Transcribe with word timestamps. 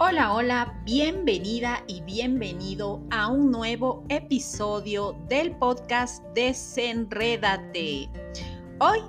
Hola, 0.00 0.32
hola, 0.32 0.80
bienvenida 0.84 1.82
y 1.88 2.02
bienvenido 2.02 3.02
a 3.10 3.26
un 3.26 3.50
nuevo 3.50 4.04
episodio 4.08 5.18
del 5.28 5.56
podcast 5.56 6.22
Desenrédate. 6.36 8.08
Hoy 8.78 9.00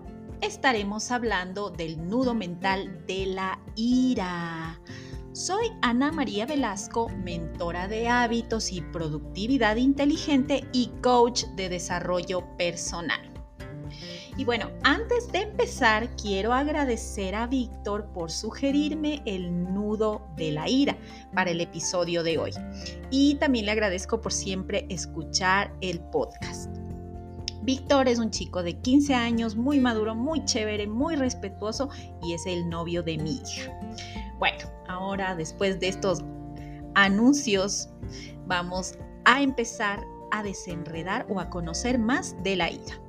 estaremos 0.41 1.11
hablando 1.11 1.69
del 1.69 2.07
nudo 2.07 2.33
mental 2.33 3.05
de 3.05 3.27
la 3.27 3.59
ira. 3.75 4.81
Soy 5.31 5.67
Ana 5.83 6.11
María 6.11 6.47
Velasco, 6.47 7.07
mentora 7.23 7.87
de 7.87 8.07
hábitos 8.07 8.71
y 8.71 8.81
productividad 8.81 9.75
inteligente 9.75 10.67
y 10.73 10.87
coach 11.03 11.43
de 11.55 11.69
desarrollo 11.69 12.57
personal. 12.57 13.28
Y 14.39 14.45
bueno, 14.45 14.69
antes 14.83 15.29
de 15.33 15.39
empezar, 15.41 16.15
quiero 16.15 16.53
agradecer 16.53 17.35
a 17.35 17.45
Víctor 17.45 18.05
por 18.13 18.31
sugerirme 18.31 19.21
el 19.25 19.51
nudo 19.73 20.21
de 20.37 20.53
la 20.53 20.69
ira 20.69 20.95
para 21.35 21.51
el 21.51 21.59
episodio 21.59 22.23
de 22.23 22.37
hoy. 22.37 22.51
Y 23.11 23.35
también 23.35 23.65
le 23.65 23.73
agradezco 23.73 24.21
por 24.21 24.31
siempre 24.31 24.85
escuchar 24.87 25.73
el 25.81 25.99
podcast. 25.99 26.73
Víctor 27.63 28.07
es 28.07 28.17
un 28.17 28.31
chico 28.31 28.63
de 28.63 28.79
15 28.79 29.13
años, 29.13 29.57
muy 29.57 29.81
maduro, 29.81 30.15
muy 30.15 30.45
chévere, 30.45 30.87
muy 30.87 31.17
respetuoso 31.17 31.89
y 32.23 32.31
es 32.31 32.45
el 32.45 32.69
novio 32.69 33.03
de 33.03 33.17
mi 33.17 33.41
hija. 33.41 33.77
Bueno, 34.37 34.71
ahora 34.87 35.35
después 35.35 35.81
de 35.81 35.89
estos 35.89 36.23
anuncios, 36.95 37.89
vamos 38.47 38.93
a 39.25 39.41
empezar 39.41 39.99
a 40.31 40.43
desenredar 40.43 41.25
o 41.27 41.41
a 41.41 41.49
conocer 41.49 41.99
más 41.99 42.41
de 42.41 42.55
la 42.55 42.71
ira. 42.71 43.08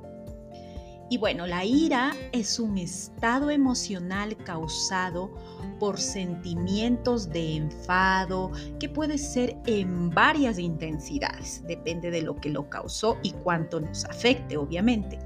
Y 1.11 1.17
bueno, 1.17 1.45
la 1.45 1.65
ira 1.65 2.13
es 2.31 2.57
un 2.57 2.77
estado 2.77 3.49
emocional 3.49 4.37
causado 4.37 5.29
por 5.77 5.99
sentimientos 5.99 7.29
de 7.29 7.57
enfado 7.57 8.49
que 8.79 8.87
puede 8.87 9.17
ser 9.17 9.57
en 9.65 10.09
varias 10.09 10.57
intensidades, 10.57 11.63
depende 11.67 12.11
de 12.11 12.21
lo 12.21 12.37
que 12.37 12.49
lo 12.49 12.69
causó 12.69 13.17
y 13.23 13.31
cuánto 13.31 13.81
nos 13.81 14.05
afecte, 14.05 14.55
obviamente. 14.55 15.19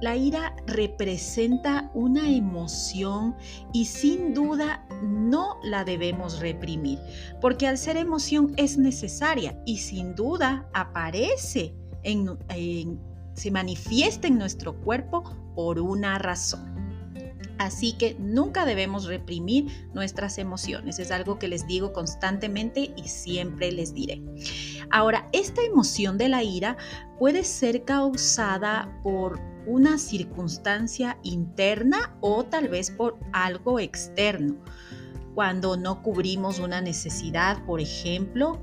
La 0.00 0.14
ira 0.14 0.54
representa 0.68 1.90
una 1.94 2.30
emoción 2.30 3.34
y 3.72 3.86
sin 3.86 4.34
duda 4.34 4.86
no 5.02 5.58
la 5.64 5.82
debemos 5.82 6.38
reprimir, 6.38 7.00
porque 7.40 7.66
al 7.66 7.76
ser 7.76 7.96
emoción 7.96 8.52
es 8.56 8.78
necesaria 8.78 9.60
y 9.66 9.78
sin 9.78 10.14
duda 10.14 10.68
aparece 10.74 11.74
en, 12.04 13.00
se 13.38 13.50
manifiesta 13.50 14.28
en 14.28 14.38
nuestro 14.38 14.74
cuerpo 14.80 15.24
por 15.54 15.80
una 15.80 16.18
razón. 16.18 16.78
Así 17.58 17.92
que 17.92 18.16
nunca 18.20 18.64
debemos 18.64 19.06
reprimir 19.06 19.88
nuestras 19.92 20.38
emociones. 20.38 21.00
Es 21.00 21.10
algo 21.10 21.40
que 21.40 21.48
les 21.48 21.66
digo 21.66 21.92
constantemente 21.92 22.92
y 22.96 23.08
siempre 23.08 23.72
les 23.72 23.92
diré. 23.92 24.22
Ahora, 24.90 25.28
esta 25.32 25.62
emoción 25.62 26.18
de 26.18 26.28
la 26.28 26.44
ira 26.44 26.76
puede 27.18 27.42
ser 27.42 27.84
causada 27.84 29.00
por 29.02 29.40
una 29.66 29.98
circunstancia 29.98 31.18
interna 31.24 32.16
o 32.20 32.44
tal 32.44 32.68
vez 32.68 32.92
por 32.92 33.18
algo 33.32 33.80
externo. 33.80 34.54
Cuando 35.34 35.76
no 35.76 36.02
cubrimos 36.02 36.60
una 36.60 36.80
necesidad, 36.80 37.64
por 37.66 37.80
ejemplo, 37.80 38.62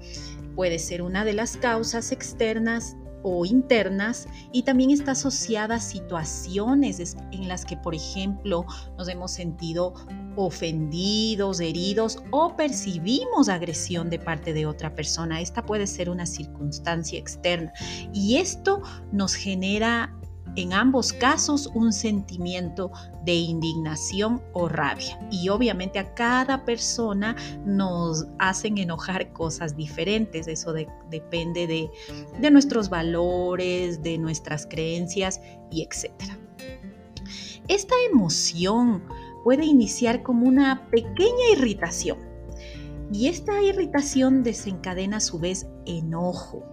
puede 0.56 0.80
ser 0.80 1.02
una 1.02 1.26
de 1.26 1.34
las 1.34 1.58
causas 1.58 2.14
externas 2.14 2.96
o 3.28 3.44
internas 3.44 4.28
y 4.52 4.62
también 4.62 4.92
está 4.92 5.14
asociada 5.14 5.76
a 5.76 5.80
situaciones 5.80 7.18
en 7.32 7.48
las 7.48 7.66
que, 7.66 7.76
por 7.76 7.96
ejemplo, 7.96 8.66
nos 9.00 9.10
hemos 9.10 9.32
sentido 9.32 9.96
ofendidos, 10.36 11.60
heridos 11.60 12.20
o 12.30 12.56
percibimos 12.56 13.50
agresión 13.50 14.12
de 14.12 14.20
parte 14.20 14.54
de 14.54 14.68
otra 14.68 14.94
persona. 14.94 15.42
Esta 15.42 15.66
puede 15.66 15.88
ser 15.88 16.12
una 16.12 16.28
circunstancia 16.28 17.18
externa 17.18 17.74
y 18.14 18.38
esto 18.38 18.84
nos 19.12 19.34
genera 19.34 20.16
en 20.56 20.74
ambos 20.74 21.12
casos 21.14 21.70
un 21.74 21.92
sentimiento 21.92 22.92
de 23.24 23.34
indignación 23.34 24.42
o 24.54 24.68
rabia. 24.68 25.20
Y 25.32 25.50
obviamente 25.50 26.00
a 26.00 26.14
cada 26.14 26.64
persona 26.66 27.36
nos 27.66 28.26
hacen 28.40 28.78
enojar 28.78 29.34
cosas 29.34 29.76
diferentes. 29.76 30.48
Eso 30.48 30.74
depende 30.74 31.68
de, 31.68 31.90
de 32.40 32.52
nuestros 32.52 32.90
valores, 32.90 34.02
de 34.02 34.18
nuestras 34.18 34.66
creencias 34.66 35.42
y 35.72 35.84
etcétera. 35.84 36.38
Esta 37.68 37.96
emoción 38.12 39.04
puede 39.44 39.66
iniciar 39.66 40.24
como 40.24 40.48
una 40.48 40.88
pequeña 40.90 41.50
irritación. 41.54 42.18
Y 43.12 43.28
esta 43.28 43.62
irritación 43.62 44.44
desencadena 44.44 45.18
a 45.18 45.22
su 45.22 45.40
vez 45.40 45.68
enojo, 45.86 46.64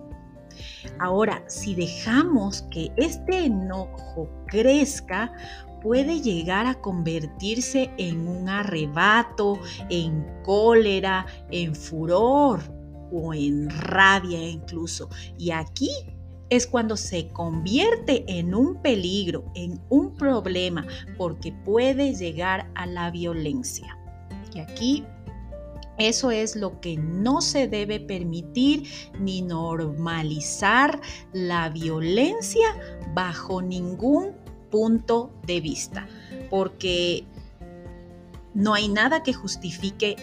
Ahora, 0.99 1.45
si 1.49 1.75
dejamos 1.75 2.63
que 2.71 2.91
este 2.97 3.47
enojo 3.47 4.29
crezca, 4.47 5.33
puede 5.83 6.21
llegar 6.21 6.67
a 6.67 6.81
convertirse 6.81 7.91
en 7.99 8.29
un 8.29 8.49
arrebato, 8.49 9.59
en 9.91 10.25
cólera, 10.45 11.27
en 11.51 11.75
furor 11.75 12.61
o 13.13 13.35
en 13.35 13.69
rabia 13.69 14.49
incluso. 14.49 15.09
Y 15.39 15.51
aquí 15.51 15.91
es 16.51 16.67
cuando 16.67 16.97
se 16.97 17.29
convierte 17.29 18.25
en 18.27 18.55
un 18.55 18.83
peligro, 18.83 19.45
en 19.55 19.81
un 19.89 20.15
problema, 20.15 20.87
porque 21.17 21.53
puede 21.65 22.15
llegar 22.15 22.71
a 22.75 22.87
la 22.87 23.11
violencia. 23.11 23.99
Y 24.55 24.61
aquí 24.61 25.05
eso 26.09 26.31
es 26.31 26.57
lo 26.57 26.81
que 26.81 26.97
no 26.97 27.41
se 27.41 27.69
debe 27.69 28.01
permitir 28.01 28.89
ni 29.19 29.43
normalizar 29.43 31.01
la 31.33 31.69
violencia 31.69 32.67
bajo 33.15 33.63
ningún 33.63 34.33
punto 34.71 35.31
de 35.47 35.61
vista, 35.61 36.07
porque 36.51 37.25
no 38.55 38.75
hay 38.75 38.89
nada 38.89 39.23
que 39.23 39.33
justifique 39.33 40.17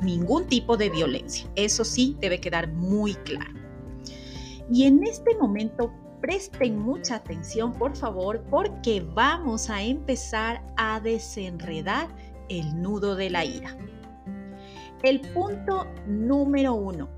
ningún 0.00 0.46
tipo 0.46 0.76
de 0.76 0.90
violencia. 0.90 1.48
Eso 1.56 1.84
sí 1.84 2.16
debe 2.20 2.40
quedar 2.40 2.68
muy 2.68 3.14
claro. 3.14 3.54
Y 4.70 4.84
en 4.84 5.04
este 5.04 5.36
momento 5.36 5.92
presten 6.20 6.78
mucha 6.78 7.16
atención, 7.16 7.72
por 7.72 7.96
favor, 7.96 8.42
porque 8.50 9.00
vamos 9.14 9.70
a 9.70 9.82
empezar 9.82 10.62
a 10.76 11.00
desenredar 11.00 12.08
el 12.48 12.80
nudo 12.80 13.16
de 13.16 13.30
la 13.30 13.44
ira. 13.44 13.76
El 15.06 15.20
punto 15.20 15.86
número 16.08 16.74
uno. 16.74 17.08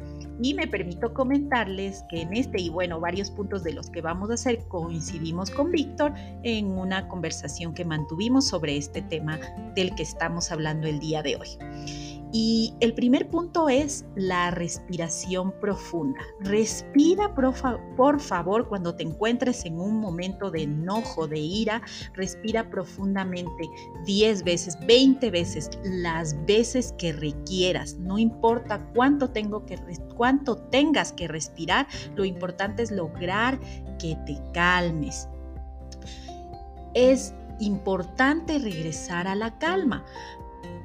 Y 0.42 0.52
me 0.52 0.66
permito 0.66 1.14
comentarles 1.14 2.04
que 2.10 2.20
en 2.20 2.34
este 2.34 2.60
y 2.60 2.68
bueno, 2.68 3.00
varios 3.00 3.30
puntos 3.30 3.64
de 3.64 3.72
los 3.72 3.88
que 3.88 4.02
vamos 4.02 4.30
a 4.30 4.34
hacer 4.34 4.58
coincidimos 4.68 5.50
con 5.50 5.72
Víctor 5.72 6.12
en 6.42 6.66
una 6.66 7.08
conversación 7.08 7.72
que 7.72 7.86
mantuvimos 7.86 8.46
sobre 8.46 8.76
este 8.76 9.00
tema 9.00 9.40
del 9.74 9.94
que 9.94 10.02
estamos 10.02 10.52
hablando 10.52 10.86
el 10.86 10.98
día 11.00 11.22
de 11.22 11.36
hoy. 11.36 12.17
Y 12.30 12.74
el 12.80 12.92
primer 12.92 13.28
punto 13.28 13.70
es 13.70 14.04
la 14.14 14.50
respiración 14.50 15.52
profunda. 15.60 16.20
Respira 16.40 17.34
por, 17.34 18.20
favor 18.20 18.68
cuando 18.68 18.94
te 18.94 19.02
encuentres 19.02 19.64
en 19.64 19.80
un 19.80 19.98
momento 19.98 20.50
de 20.50 20.64
enojo, 20.64 21.26
de 21.26 21.38
ira, 21.38 21.80
respira 22.12 22.68
profundamente 22.68 23.68
10 24.04 24.44
veces, 24.44 24.78
20 24.86 25.30
veces, 25.30 25.70
las 25.84 26.36
veces 26.44 26.94
que 26.98 27.12
requieras. 27.12 27.94
No 27.94 28.18
importa 28.18 28.86
cuánto, 28.94 29.30
tengo 29.30 29.64
que, 29.64 29.78
cuánto 30.14 30.56
tengas 30.56 31.12
que 31.12 31.28
respirar, 31.28 31.86
lo 32.14 32.26
importante 32.26 32.82
es 32.82 32.90
lograr 32.90 33.58
que 33.98 34.16
te 34.26 34.38
calmes. 34.52 35.28
Es 36.92 37.34
importante 37.58 38.58
regresar 38.58 39.26
a 39.26 39.34
la 39.34 39.58
calma 39.58 40.04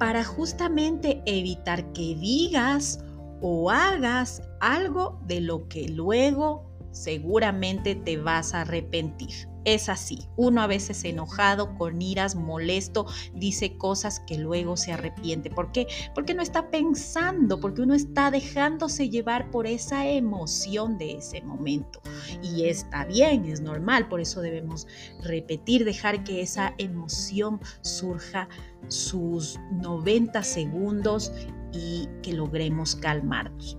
para 0.04 0.26
justamente 0.26 1.22
evitar 1.26 1.94
que 1.94 2.14
digas 2.16 3.00
o 3.40 3.72
hagas 3.72 4.42
algo 4.60 5.18
de 5.28 5.40
lo 5.40 5.70
que 5.70 5.88
luego 5.88 6.73
seguramente 6.94 7.96
te 7.96 8.18
vas 8.18 8.54
a 8.54 8.62
arrepentir. 8.62 9.50
Es 9.66 9.88
así, 9.88 10.28
uno 10.36 10.62
a 10.62 10.68
veces 10.68 11.06
enojado, 11.06 11.76
con 11.76 12.02
iras, 12.02 12.36
molesto, 12.36 13.06
dice 13.34 13.78
cosas 13.78 14.20
que 14.20 14.38
luego 14.38 14.76
se 14.76 14.92
arrepiente. 14.92 15.50
¿Por 15.50 15.72
qué? 15.72 15.88
Porque 16.14 16.34
no 16.34 16.42
está 16.42 16.70
pensando, 16.70 17.62
porque 17.62 17.82
uno 17.82 17.94
está 17.94 18.30
dejándose 18.30 19.10
llevar 19.10 19.52
por 19.52 19.66
esa 19.66 20.06
emoción 20.08 20.98
de 20.98 21.14
ese 21.14 21.42
momento. 21.42 22.02
Y 22.42 22.66
está 22.66 23.06
bien, 23.06 23.46
es 23.46 23.62
normal, 23.62 24.10
por 24.10 24.20
eso 24.20 24.42
debemos 24.42 24.86
repetir, 25.24 25.86
dejar 25.86 26.26
que 26.26 26.42
esa 26.42 26.74
emoción 26.78 27.62
surja 27.82 28.50
sus 28.90 29.58
90 29.82 30.44
segundos 30.44 31.32
y 31.72 32.10
que 32.22 32.34
logremos 32.34 32.98
calmarnos. 32.98 33.78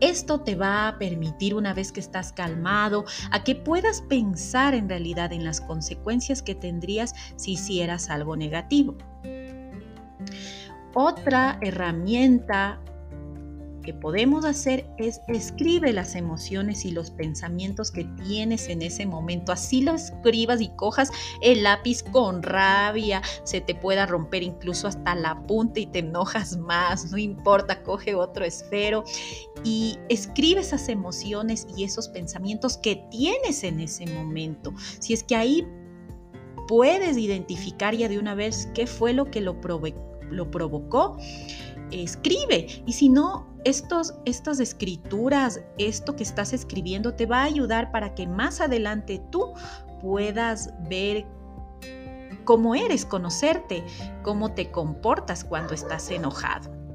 Esto 0.00 0.40
te 0.40 0.56
va 0.56 0.88
a 0.88 0.98
permitir, 0.98 1.54
una 1.54 1.72
vez 1.72 1.90
que 1.90 2.00
estás 2.00 2.32
calmado, 2.32 3.04
a 3.30 3.44
que 3.44 3.54
puedas 3.54 4.02
pensar 4.02 4.74
en 4.74 4.88
realidad 4.88 5.32
en 5.32 5.44
las 5.44 5.60
consecuencias 5.60 6.42
que 6.42 6.54
tendrías 6.54 7.14
si 7.36 7.52
hicieras 7.52 8.10
algo 8.10 8.36
negativo. 8.36 8.96
Otra 10.94 11.58
herramienta 11.62 12.80
que 13.86 13.94
podemos 13.94 14.44
hacer 14.44 14.84
es 14.98 15.20
escribe 15.28 15.92
las 15.92 16.16
emociones 16.16 16.84
y 16.84 16.90
los 16.90 17.10
pensamientos 17.12 17.90
que 17.90 18.04
tienes 18.26 18.68
en 18.68 18.82
ese 18.82 19.06
momento. 19.06 19.52
Así 19.52 19.80
lo 19.80 19.94
escribas 19.94 20.60
y 20.60 20.68
cojas 20.70 21.10
el 21.40 21.62
lápiz 21.62 22.02
con 22.02 22.42
rabia, 22.42 23.22
se 23.44 23.60
te 23.60 23.74
pueda 23.74 24.04
romper 24.04 24.42
incluso 24.42 24.88
hasta 24.88 25.14
la 25.14 25.46
punta 25.46 25.80
y 25.80 25.86
te 25.86 26.00
enojas 26.00 26.56
más, 26.58 27.10
no 27.10 27.16
importa, 27.16 27.82
coge 27.82 28.14
otro 28.14 28.44
esfero 28.44 29.04
y 29.64 29.98
escribe 30.08 30.60
esas 30.60 30.88
emociones 30.88 31.66
y 31.76 31.84
esos 31.84 32.08
pensamientos 32.08 32.76
que 32.76 33.06
tienes 33.10 33.62
en 33.62 33.80
ese 33.80 34.06
momento. 34.06 34.74
Si 34.98 35.14
es 35.14 35.22
que 35.22 35.36
ahí 35.36 35.66
puedes 36.66 37.16
identificar 37.16 37.94
ya 37.94 38.08
de 38.08 38.18
una 38.18 38.34
vez 38.34 38.68
qué 38.74 38.88
fue 38.88 39.12
lo 39.12 39.30
que 39.30 39.40
lo, 39.40 39.56
lo 40.30 40.50
provocó, 40.50 41.16
escribe. 41.90 42.82
Y 42.86 42.92
si 42.92 43.08
no, 43.08 43.46
estos, 43.64 44.14
estas 44.24 44.60
escrituras, 44.60 45.60
esto 45.78 46.16
que 46.16 46.22
estás 46.22 46.52
escribiendo, 46.52 47.14
te 47.14 47.26
va 47.26 47.40
a 47.40 47.44
ayudar 47.44 47.90
para 47.90 48.14
que 48.14 48.26
más 48.26 48.60
adelante 48.60 49.22
tú 49.30 49.52
puedas 50.00 50.72
ver 50.88 51.26
cómo 52.44 52.74
eres, 52.74 53.04
conocerte, 53.04 53.84
cómo 54.22 54.52
te 54.52 54.70
comportas 54.70 55.44
cuando 55.44 55.74
estás 55.74 56.10
enojado. 56.10 56.85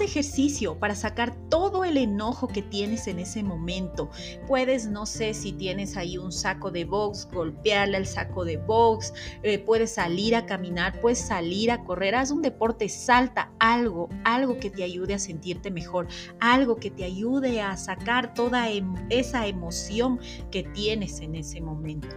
Ejercicio 0.00 0.78
para 0.78 0.94
sacar 0.94 1.36
todo 1.48 1.84
el 1.84 1.96
enojo 1.96 2.48
que 2.48 2.62
tienes 2.62 3.06
en 3.06 3.18
ese 3.18 3.42
momento. 3.42 4.10
Puedes, 4.46 4.86
no 4.86 5.06
sé, 5.06 5.34
si 5.34 5.52
tienes 5.52 5.96
ahí 5.96 6.18
un 6.18 6.32
saco 6.32 6.70
de 6.70 6.84
box, 6.84 7.28
golpearle 7.32 7.96
al 7.96 8.06
saco 8.06 8.44
de 8.44 8.56
box, 8.56 9.12
eh, 9.42 9.58
puedes 9.58 9.92
salir 9.92 10.36
a 10.36 10.46
caminar, 10.46 11.00
puedes 11.00 11.18
salir 11.18 11.70
a 11.70 11.84
correr, 11.84 12.14
haz 12.14 12.30
un 12.30 12.42
deporte, 12.42 12.88
salta 12.88 13.50
algo, 13.58 14.08
algo 14.24 14.58
que 14.58 14.70
te 14.70 14.84
ayude 14.84 15.14
a 15.14 15.18
sentirte 15.18 15.70
mejor, 15.70 16.08
algo 16.40 16.76
que 16.76 16.90
te 16.90 17.04
ayude 17.04 17.60
a 17.60 17.76
sacar 17.76 18.34
toda 18.34 18.70
em, 18.70 18.94
esa 19.10 19.46
emoción 19.46 20.20
que 20.50 20.62
tienes 20.62 21.20
en 21.20 21.34
ese 21.34 21.60
momento. 21.60 22.08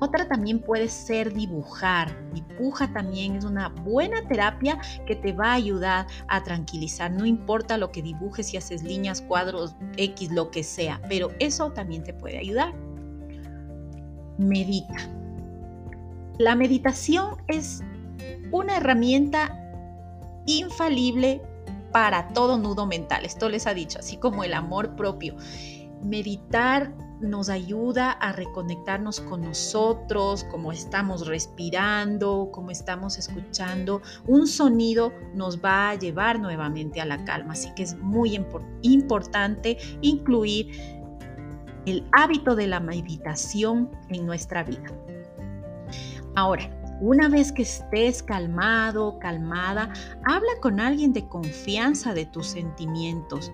Otra 0.00 0.28
también 0.28 0.60
puede 0.60 0.88
ser 0.88 1.32
dibujar. 1.32 2.14
Dibuja 2.32 2.92
también 2.92 3.36
es 3.36 3.44
una 3.44 3.68
buena 3.68 4.26
terapia 4.28 4.78
que 5.06 5.16
te 5.16 5.32
va 5.32 5.50
a 5.50 5.54
ayudar 5.54 6.06
a 6.28 6.42
tranquilizar. 6.42 7.10
No 7.10 7.26
importa 7.26 7.78
lo 7.78 7.90
que 7.90 8.02
dibujes, 8.02 8.46
si 8.46 8.56
haces 8.56 8.82
líneas, 8.82 9.22
cuadros, 9.22 9.74
X, 9.96 10.30
lo 10.30 10.50
que 10.50 10.62
sea, 10.62 11.00
pero 11.08 11.30
eso 11.40 11.72
también 11.72 12.04
te 12.04 12.14
puede 12.14 12.38
ayudar. 12.38 12.74
Medita. 14.38 14.96
La 16.38 16.54
meditación 16.54 17.36
es 17.48 17.82
una 18.52 18.76
herramienta 18.76 19.54
infalible 20.46 21.42
para 21.92 22.28
todo 22.28 22.58
nudo 22.58 22.86
mental. 22.86 23.24
Esto 23.24 23.48
les 23.48 23.66
ha 23.66 23.74
dicho, 23.74 23.98
así 23.98 24.16
como 24.16 24.44
el 24.44 24.54
amor 24.54 24.94
propio. 24.94 25.34
Meditar 26.02 26.92
nos 27.20 27.48
ayuda 27.48 28.12
a 28.12 28.32
reconectarnos 28.32 29.20
con 29.20 29.42
nosotros, 29.42 30.44
cómo 30.44 30.72
estamos 30.72 31.26
respirando, 31.26 32.50
cómo 32.52 32.70
estamos 32.70 33.18
escuchando. 33.18 34.02
Un 34.26 34.46
sonido 34.46 35.12
nos 35.34 35.62
va 35.62 35.90
a 35.90 35.94
llevar 35.94 36.40
nuevamente 36.40 37.00
a 37.00 37.04
la 37.04 37.24
calma, 37.24 37.52
así 37.52 37.72
que 37.74 37.82
es 37.82 37.96
muy 37.98 38.40
importante 38.82 39.78
incluir 40.00 40.70
el 41.86 42.06
hábito 42.12 42.54
de 42.54 42.66
la 42.66 42.80
meditación 42.80 43.90
en 44.10 44.26
nuestra 44.26 44.62
vida. 44.62 44.86
Ahora, 46.34 46.77
una 47.00 47.28
vez 47.28 47.52
que 47.52 47.62
estés 47.62 48.22
calmado, 48.22 49.18
calmada, 49.18 49.92
habla 50.24 50.50
con 50.60 50.80
alguien 50.80 51.12
de 51.12 51.28
confianza 51.28 52.14
de 52.14 52.26
tus 52.26 52.48
sentimientos 52.48 53.52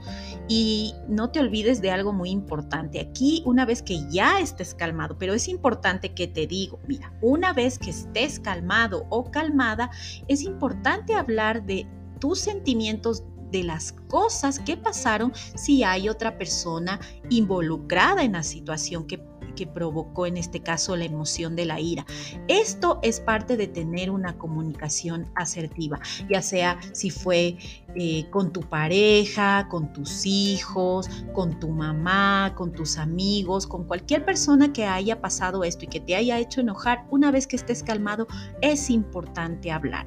y 0.48 0.94
no 1.08 1.30
te 1.30 1.40
olvides 1.40 1.80
de 1.80 1.90
algo 1.90 2.12
muy 2.12 2.30
importante. 2.30 3.00
Aquí, 3.00 3.42
una 3.46 3.64
vez 3.66 3.82
que 3.82 3.98
ya 4.08 4.40
estés 4.40 4.74
calmado, 4.74 5.18
pero 5.18 5.34
es 5.34 5.48
importante 5.48 6.14
que 6.14 6.26
te 6.26 6.46
digo, 6.46 6.80
mira, 6.86 7.12
una 7.20 7.52
vez 7.52 7.78
que 7.78 7.90
estés 7.90 8.40
calmado 8.40 9.06
o 9.10 9.30
calmada, 9.30 9.90
es 10.28 10.42
importante 10.42 11.14
hablar 11.14 11.64
de 11.64 11.86
tus 12.20 12.38
sentimientos 12.38 13.24
de 13.50 13.62
las 13.62 13.92
cosas 14.08 14.58
que 14.58 14.76
pasaron 14.76 15.32
si 15.54 15.84
hay 15.84 16.08
otra 16.08 16.36
persona 16.38 16.98
involucrada 17.30 18.24
en 18.24 18.32
la 18.32 18.42
situación 18.42 19.06
que 19.06 19.18
que 19.54 19.66
provocó 19.66 20.26
en 20.26 20.36
este 20.36 20.60
caso 20.60 20.96
la 20.96 21.04
emoción 21.04 21.56
de 21.56 21.66
la 21.66 21.80
ira. 21.80 22.04
Esto 22.48 22.98
es 23.02 23.20
parte 23.20 23.56
de 23.56 23.66
tener 23.66 24.10
una 24.10 24.36
comunicación 24.38 25.26
asertiva, 25.34 25.98
ya 26.28 26.42
sea 26.42 26.78
si 26.92 27.10
fue 27.10 27.56
eh, 27.96 28.26
con 28.30 28.52
tu 28.52 28.60
pareja, 28.60 29.68
con 29.68 29.92
tus 29.92 30.26
hijos, 30.26 31.08
con 31.32 31.58
tu 31.60 31.68
mamá, 31.68 32.54
con 32.56 32.72
tus 32.72 32.98
amigos, 32.98 33.66
con 33.66 33.84
cualquier 33.84 34.24
persona 34.24 34.72
que 34.72 34.84
haya 34.84 35.20
pasado 35.20 35.64
esto 35.64 35.84
y 35.84 35.88
que 35.88 36.00
te 36.00 36.16
haya 36.16 36.38
hecho 36.38 36.60
enojar, 36.60 37.06
una 37.10 37.30
vez 37.30 37.46
que 37.46 37.56
estés 37.56 37.82
calmado, 37.82 38.26
es 38.60 38.90
importante 38.90 39.70
hablar 39.70 40.06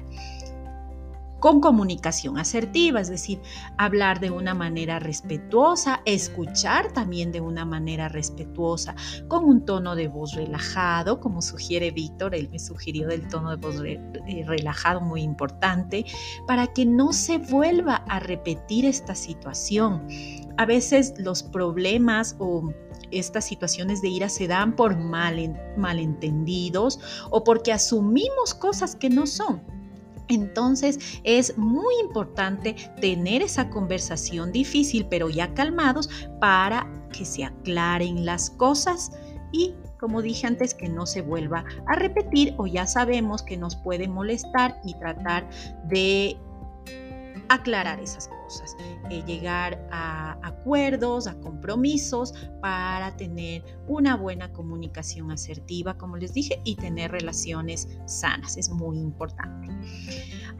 con 1.40 1.60
comunicación 1.60 2.38
asertiva, 2.38 3.00
es 3.00 3.08
decir, 3.08 3.40
hablar 3.76 4.20
de 4.20 4.30
una 4.30 4.54
manera 4.54 4.98
respetuosa, 4.98 6.02
escuchar 6.04 6.92
también 6.92 7.32
de 7.32 7.40
una 7.40 7.64
manera 7.64 8.08
respetuosa, 8.08 8.94
con 9.28 9.44
un 9.44 9.64
tono 9.64 9.94
de 9.94 10.08
voz 10.08 10.34
relajado, 10.34 11.20
como 11.20 11.42
sugiere 11.42 11.90
Víctor, 11.90 12.34
él 12.34 12.48
me 12.50 12.58
sugirió 12.58 13.08
del 13.08 13.28
tono 13.28 13.50
de 13.50 13.56
voz 13.56 13.82
eh, 13.84 14.44
relajado 14.46 15.00
muy 15.00 15.22
importante, 15.22 16.04
para 16.46 16.68
que 16.68 16.84
no 16.84 17.12
se 17.12 17.38
vuelva 17.38 17.96
a 18.08 18.20
repetir 18.20 18.84
esta 18.84 19.14
situación. 19.14 20.06
A 20.56 20.66
veces 20.66 21.14
los 21.18 21.42
problemas 21.42 22.36
o 22.38 22.72
estas 23.10 23.44
situaciones 23.44 24.02
de 24.02 24.08
ira 24.08 24.28
se 24.28 24.48
dan 24.48 24.74
por 24.74 24.96
malentendidos 24.98 26.98
o 27.30 27.44
porque 27.44 27.72
asumimos 27.72 28.54
cosas 28.54 28.96
que 28.96 29.08
no 29.08 29.26
son. 29.26 29.77
Entonces 30.28 31.20
es 31.24 31.56
muy 31.56 31.94
importante 32.02 32.76
tener 33.00 33.42
esa 33.42 33.70
conversación 33.70 34.52
difícil, 34.52 35.06
pero 35.08 35.28
ya 35.30 35.54
calmados, 35.54 36.08
para 36.40 36.86
que 37.12 37.24
se 37.24 37.44
aclaren 37.44 38.24
las 38.24 38.50
cosas 38.50 39.10
y 39.52 39.74
como 39.98 40.22
dije 40.22 40.46
antes, 40.46 40.74
que 40.74 40.88
no 40.88 41.06
se 41.06 41.22
vuelva 41.22 41.64
a 41.86 41.96
repetir 41.96 42.54
o 42.56 42.66
ya 42.66 42.86
sabemos 42.86 43.42
que 43.42 43.56
nos 43.56 43.76
puede 43.76 44.08
molestar 44.08 44.80
y 44.84 44.94
tratar 44.94 45.48
de 45.84 46.36
aclarar 47.48 47.98
esas 48.00 48.28
cosas, 48.28 48.37
eh, 49.10 49.22
llegar 49.26 49.86
a 49.90 50.38
acuerdos, 50.42 51.26
a 51.26 51.38
compromisos 51.40 52.34
para 52.60 53.16
tener 53.16 53.62
una 53.86 54.16
buena 54.16 54.52
comunicación 54.52 55.30
asertiva, 55.30 55.96
como 55.96 56.16
les 56.16 56.32
dije, 56.32 56.60
y 56.64 56.76
tener 56.76 57.10
relaciones 57.10 57.88
sanas. 58.06 58.56
Es 58.56 58.70
muy 58.70 58.98
importante. 58.98 59.68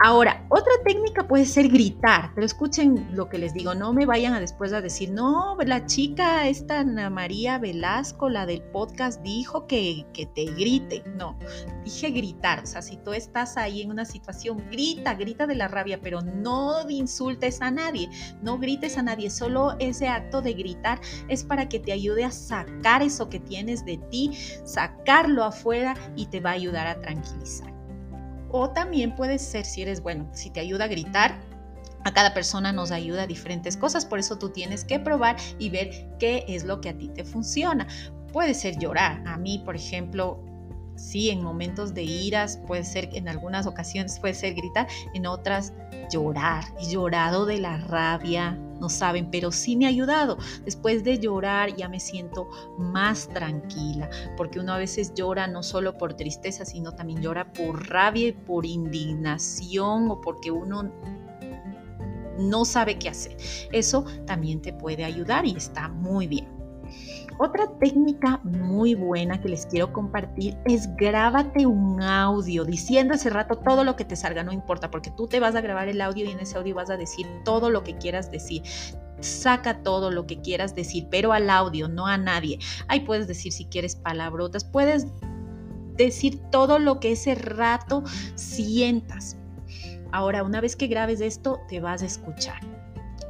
Ahora, 0.01 0.45
otra 0.49 0.71
técnica 0.85 1.27
puede 1.27 1.45
ser 1.45 1.67
gritar, 1.67 2.31
pero 2.33 2.45
escuchen 2.45 3.09
lo 3.13 3.27
que 3.27 3.37
les 3.37 3.53
digo, 3.53 3.75
no 3.75 3.91
me 3.91 4.05
vayan 4.05 4.33
a 4.33 4.39
después 4.39 4.71
a 4.71 4.81
decir, 4.81 5.11
no, 5.11 5.57
la 5.65 5.85
chica, 5.85 6.47
esta 6.47 6.79
Ana 6.79 7.09
María 7.09 7.57
Velasco, 7.57 8.29
la 8.29 8.45
del 8.45 8.61
podcast, 8.61 9.21
dijo 9.21 9.67
que, 9.67 10.05
que 10.13 10.25
te 10.25 10.45
grite. 10.45 11.03
No, 11.17 11.37
dije 11.83 12.11
gritar, 12.11 12.63
o 12.63 12.65
sea, 12.65 12.81
si 12.81 12.97
tú 12.97 13.11
estás 13.11 13.57
ahí 13.57 13.81
en 13.81 13.91
una 13.91 14.05
situación, 14.05 14.63
grita, 14.71 15.15
grita 15.15 15.47
de 15.47 15.55
la 15.55 15.67
rabia, 15.67 15.99
pero 16.01 16.21
no 16.21 16.89
insultes 16.89 17.61
a 17.61 17.71
no 18.41 18.57
grites 18.57 18.97
a 18.97 19.01
nadie, 19.01 19.29
solo 19.29 19.75
ese 19.79 20.07
acto 20.07 20.41
de 20.41 20.53
gritar 20.53 20.99
es 21.27 21.43
para 21.43 21.69
que 21.69 21.79
te 21.79 21.91
ayude 21.91 22.23
a 22.23 22.31
sacar 22.31 23.01
eso 23.01 23.29
que 23.29 23.39
tienes 23.39 23.85
de 23.85 23.97
ti, 24.09 24.31
sacarlo 24.65 25.43
afuera 25.43 25.95
y 26.15 26.27
te 26.27 26.39
va 26.39 26.51
a 26.51 26.53
ayudar 26.53 26.87
a 26.87 26.99
tranquilizar. 27.01 27.73
O 28.51 28.69
también 28.71 29.15
puede 29.15 29.37
ser, 29.39 29.65
si 29.65 29.81
eres 29.81 30.01
bueno, 30.01 30.29
si 30.33 30.49
te 30.49 30.59
ayuda 30.59 30.85
a 30.85 30.87
gritar, 30.87 31.39
a 32.05 32.13
cada 32.13 32.33
persona 32.33 32.71
nos 32.71 32.91
ayuda 32.91 33.23
a 33.23 33.27
diferentes 33.27 33.77
cosas, 33.77 34.05
por 34.05 34.19
eso 34.19 34.37
tú 34.37 34.49
tienes 34.49 34.83
que 34.83 34.99
probar 34.99 35.35
y 35.59 35.69
ver 35.69 36.15
qué 36.19 36.45
es 36.47 36.63
lo 36.63 36.81
que 36.81 36.89
a 36.89 36.97
ti 36.97 37.09
te 37.09 37.23
funciona. 37.23 37.87
Puede 38.31 38.53
ser 38.53 38.77
llorar. 38.79 39.21
A 39.27 39.37
mí, 39.37 39.61
por 39.65 39.75
ejemplo, 39.75 40.43
sí, 40.99 41.29
en 41.29 41.41
momentos 41.41 41.93
de 41.93 42.03
iras, 42.03 42.59
puede 42.67 42.83
ser, 42.83 43.09
en 43.13 43.27
algunas 43.27 43.65
ocasiones 43.65 44.19
puede 44.19 44.33
ser 44.33 44.53
gritar, 44.53 44.87
en 45.13 45.25
otras 45.25 45.73
llorar. 46.11 46.65
Llorado 46.89 47.45
de 47.45 47.59
la 47.59 47.77
rabia, 47.77 48.57
no 48.79 48.89
saben, 48.89 49.29
pero 49.29 49.51
sí 49.51 49.75
me 49.75 49.85
ha 49.85 49.89
ayudado. 49.89 50.37
Después 50.65 51.03
de 51.03 51.19
llorar 51.19 51.75
ya 51.75 51.89
me 51.89 51.99
siento 51.99 52.47
más 52.77 53.27
tranquila, 53.29 54.09
porque 54.37 54.59
uno 54.59 54.73
a 54.73 54.77
veces 54.77 55.13
llora 55.13 55.47
no 55.47 55.63
solo 55.63 55.97
por 55.97 56.13
tristeza, 56.13 56.65
sino 56.65 56.93
también 56.93 57.21
llora 57.21 57.51
por 57.53 57.89
rabia 57.89 58.29
y 58.29 58.31
por 58.33 58.65
indignación 58.65 60.09
o 60.09 60.21
porque 60.21 60.51
uno 60.51 60.91
no 62.37 62.65
sabe 62.65 62.97
qué 62.97 63.09
hacer. 63.09 63.35
Eso 63.71 64.05
también 64.25 64.61
te 64.61 64.73
puede 64.73 65.03
ayudar 65.03 65.45
y 65.45 65.55
está 65.55 65.89
muy 65.89 66.27
bien. 66.27 66.58
Otra 67.41 67.67
técnica 67.79 68.41
muy 68.43 68.95
buena 68.95 69.39
que 69.39 69.47
les 69.47 69.65
quiero 69.65 69.93
compartir 69.93 70.57
es 70.65 70.93
grábate 70.97 71.65
un 71.65 72.03
audio 72.03 72.65
diciendo 72.65 73.13
ese 73.13 73.29
rato 73.29 73.55
todo 73.59 73.85
lo 73.85 73.95
que 73.95 74.03
te 74.03 74.17
salga, 74.17 74.43
no 74.43 74.51
importa, 74.51 74.91
porque 74.91 75.09
tú 75.09 75.25
te 75.25 75.39
vas 75.39 75.55
a 75.55 75.61
grabar 75.61 75.87
el 75.87 76.01
audio 76.01 76.25
y 76.25 76.31
en 76.31 76.41
ese 76.41 76.57
audio 76.57 76.75
vas 76.75 76.89
a 76.89 76.97
decir 76.97 77.25
todo 77.45 77.69
lo 77.69 77.85
que 77.85 77.97
quieras 77.97 78.29
decir 78.29 78.63
saca 79.21 79.83
todo 79.83 80.11
lo 80.11 80.27
que 80.27 80.41
quieras 80.41 80.75
decir, 80.75 81.07
pero 81.09 81.31
al 81.31 81.49
audio, 81.49 81.87
no 81.87 82.07
a 82.07 82.17
nadie. 82.17 82.59
Ahí 82.89 83.01
puedes 83.01 83.27
decir 83.27 83.53
si 83.53 83.65
quieres 83.65 83.95
palabrotas, 83.95 84.65
puedes 84.65 85.07
decir 85.95 86.41
todo 86.51 86.77
lo 86.77 86.99
que 86.99 87.13
ese 87.13 87.35
rato 87.35 88.03
sientas. 88.35 89.37
Ahora, 90.11 90.43
una 90.43 90.59
vez 90.59 90.75
que 90.75 90.87
grabes 90.87 91.21
esto, 91.21 91.59
te 91.69 91.79
vas 91.79 92.01
a 92.01 92.05
escuchar 92.05 92.78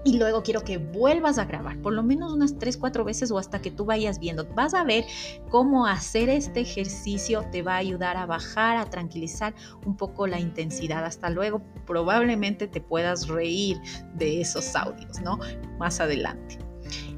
y 0.06 0.18
luego 0.18 0.44
quiero 0.44 0.62
que 0.62 0.78
vuelvas 0.78 1.38
a 1.38 1.46
grabar, 1.46 1.78
por 1.82 1.94
lo 1.94 2.04
menos 2.04 2.32
unas 2.32 2.58
3, 2.58 2.78
4 2.78 3.04
veces 3.04 3.32
o 3.32 3.38
hasta 3.38 3.62
que 3.62 3.70
tú 3.70 3.86
vayas 3.86 4.20
viendo. 4.20 4.46
Vas 4.56 4.74
a 4.74 4.84
ver 4.84 5.06
cómo 5.50 5.86
hacer 5.86 6.30
este 6.30 6.62
ejercicio 6.62 7.46
te 7.52 7.62
va 7.62 7.74
a 7.74 7.78
ayudar 7.78 8.16
a 8.16 8.26
bajar, 8.26 8.78
a 8.78 8.90
tranquilizar 8.90 9.54
un 9.86 9.98
poco 9.98 10.26
la 10.26 10.40
intensidad. 10.40 11.04
Hasta 11.04 11.30
luego, 11.30 11.62
probablemente 11.86 12.68
te 12.68 12.80
puedas 12.80 13.28
reír 13.28 13.78
de 14.16 14.42
esos 14.42 14.76
audios, 14.76 15.20
¿no? 15.22 15.38
Más 15.80 16.00
adelante. 16.00 16.58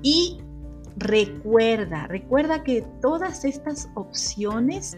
Y 0.01 0.39
recuerda, 0.97 2.07
recuerda 2.07 2.63
que 2.63 2.81
todas 2.99 3.45
estas 3.45 3.89
opciones 3.93 4.97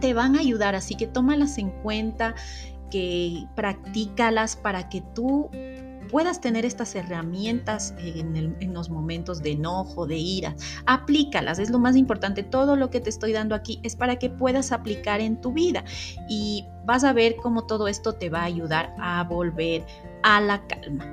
te 0.00 0.12
van 0.12 0.36
a 0.36 0.40
ayudar, 0.40 0.74
así 0.74 0.96
que 0.96 1.06
tómalas 1.06 1.56
en 1.58 1.70
cuenta, 1.82 2.34
que 2.90 3.46
practícalas 3.54 4.56
para 4.56 4.88
que 4.88 5.02
tú 5.14 5.50
puedas 6.10 6.40
tener 6.40 6.64
estas 6.64 6.94
herramientas 6.94 7.94
en, 7.98 8.74
los 8.74 8.90
momentos 8.90 9.42
de 9.42 9.52
enojo, 9.52 10.06
de 10.06 10.16
ira. 10.16 10.54
Aplícalas, 10.86 11.58
es 11.58 11.70
lo 11.70 11.78
más 11.78 11.96
importante. 11.96 12.42
Todo 12.42 12.76
lo 12.76 12.90
que 12.90 13.00
te 13.00 13.10
estoy 13.10 13.32
dando 13.32 13.54
aquí 13.54 13.80
es 13.82 13.96
para 13.96 14.16
que 14.16 14.30
puedas 14.30 14.72
aplicar 14.72 15.20
en 15.20 15.40
tu 15.40 15.52
vida 15.52 15.84
y 16.28 16.66
vas 16.84 17.04
a 17.04 17.12
ver 17.12 17.36
cómo 17.36 17.66
todo 17.66 17.88
esto 17.88 18.14
te 18.14 18.30
va 18.30 18.40
a 18.40 18.44
ayudar 18.44 18.94
a 18.98 19.24
volver 19.24 19.84
a 20.22 20.40
la 20.40 20.66
calma. 20.66 21.04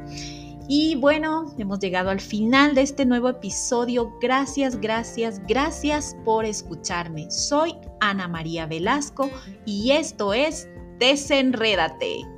Y 0.67 0.95
bueno, 0.95 1.53
hemos 1.57 1.79
llegado 1.79 2.09
al 2.09 2.21
final 2.21 2.73
de 2.73 2.81
este 2.81 3.05
nuevo 3.05 3.29
episodio. 3.29 4.13
Gracias, 4.21 4.79
gracias, 4.79 5.41
gracias 5.45 6.15
por 6.23 6.45
escucharme. 6.45 7.29
Soy 7.29 7.75
Ana 7.99 8.27
María 8.27 8.65
Velasco 8.65 9.29
y 9.65 9.91
esto 9.91 10.33
es 10.33 10.69
Desenrédate. 10.99 12.32